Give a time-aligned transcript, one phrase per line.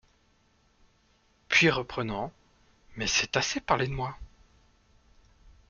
[1.47, 2.31] Puis, reprenant:
[2.97, 4.17] «Mais c’est assez parler de moi!